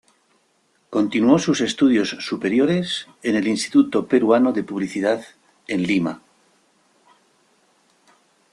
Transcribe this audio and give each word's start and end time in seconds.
Continuó 0.89 1.37
sus 1.37 1.61
estudios 1.61 2.09
superiores 2.21 3.07
en 3.21 3.35
el 3.35 3.47
Instituto 3.47 4.07
Peruano 4.07 4.51
de 4.51 4.63
Publicidad 4.63 5.23
en 5.67 5.83
Lima. 5.83 6.23